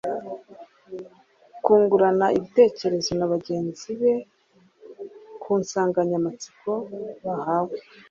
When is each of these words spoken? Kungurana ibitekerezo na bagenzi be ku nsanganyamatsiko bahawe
Kungurana 1.63 2.25
ibitekerezo 2.37 3.11
na 3.15 3.27
bagenzi 3.33 3.89
be 3.99 4.13
ku 5.41 5.51
nsanganyamatsiko 5.61 6.71
bahawe 7.25 7.75